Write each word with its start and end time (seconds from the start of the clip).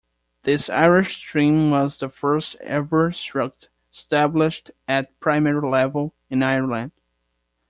This 0.41 0.67
Irish 0.67 1.17
stream 1.17 1.69
was 1.69 1.99
the 1.99 2.09
first 2.09 2.55
ever 2.55 3.11
'Sruth' 3.11 3.67
established 3.93 4.71
at 4.87 5.19
primary 5.19 5.69
level 5.69 6.15
in 6.27 6.41
Ireland. 6.41 6.91